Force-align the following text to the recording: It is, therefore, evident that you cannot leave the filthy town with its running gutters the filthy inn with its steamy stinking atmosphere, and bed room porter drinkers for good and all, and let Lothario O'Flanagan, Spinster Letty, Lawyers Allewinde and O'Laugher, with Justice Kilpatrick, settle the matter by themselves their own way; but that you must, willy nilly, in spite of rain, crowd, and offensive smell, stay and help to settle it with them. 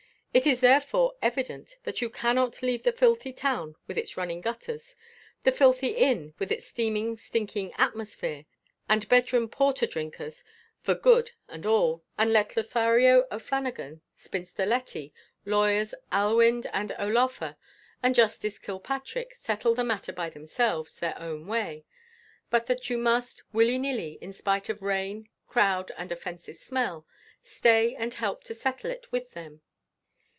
It 0.33 0.47
is, 0.47 0.61
therefore, 0.61 1.15
evident 1.21 1.75
that 1.83 2.01
you 2.01 2.09
cannot 2.09 2.61
leave 2.61 2.83
the 2.83 2.93
filthy 2.93 3.33
town 3.33 3.75
with 3.85 3.97
its 3.97 4.15
running 4.15 4.39
gutters 4.39 4.95
the 5.43 5.51
filthy 5.51 5.89
inn 5.89 6.33
with 6.39 6.53
its 6.53 6.65
steamy 6.65 7.17
stinking 7.17 7.73
atmosphere, 7.77 8.45
and 8.87 9.09
bed 9.09 9.33
room 9.33 9.49
porter 9.49 9.85
drinkers 9.85 10.45
for 10.79 10.95
good 10.95 11.31
and 11.49 11.65
all, 11.65 12.05
and 12.17 12.31
let 12.31 12.55
Lothario 12.55 13.27
O'Flanagan, 13.29 13.99
Spinster 14.15 14.65
Letty, 14.65 15.13
Lawyers 15.43 15.93
Allewinde 16.13 16.69
and 16.71 16.93
O'Laugher, 16.97 17.57
with 18.01 18.15
Justice 18.15 18.57
Kilpatrick, 18.57 19.33
settle 19.37 19.75
the 19.75 19.83
matter 19.83 20.13
by 20.13 20.29
themselves 20.29 20.95
their 20.97 21.19
own 21.19 21.45
way; 21.45 21.83
but 22.49 22.67
that 22.67 22.89
you 22.89 22.97
must, 22.97 23.43
willy 23.53 23.77
nilly, 23.77 24.17
in 24.21 24.31
spite 24.31 24.69
of 24.69 24.81
rain, 24.81 25.27
crowd, 25.45 25.91
and 25.97 26.09
offensive 26.09 26.55
smell, 26.55 27.05
stay 27.43 27.93
and 27.95 28.13
help 28.13 28.45
to 28.45 28.53
settle 28.53 28.89
it 28.89 29.11
with 29.11 29.31
them. 29.33 29.59